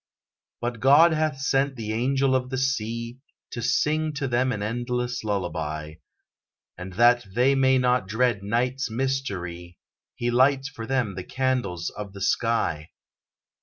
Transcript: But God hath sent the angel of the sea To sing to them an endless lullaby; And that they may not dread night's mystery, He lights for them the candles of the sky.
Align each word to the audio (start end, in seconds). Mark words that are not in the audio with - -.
But 0.61 0.79
God 0.79 1.13
hath 1.13 1.39
sent 1.39 1.75
the 1.75 1.93
angel 1.93 2.33
of 2.35 2.49
the 2.49 2.57
sea 2.57 3.19
To 3.51 3.61
sing 3.61 4.13
to 4.13 4.27
them 4.27 4.51
an 4.51 4.63
endless 4.63 5.23
lullaby; 5.23 5.97
And 6.75 6.93
that 6.93 7.23
they 7.35 7.53
may 7.53 7.77
not 7.77 8.07
dread 8.07 8.41
night's 8.41 8.89
mystery, 8.89 9.77
He 10.15 10.31
lights 10.31 10.69
for 10.69 10.87
them 10.87 11.13
the 11.13 11.23
candles 11.23 11.91
of 11.91 12.13
the 12.13 12.21
sky. 12.21 12.89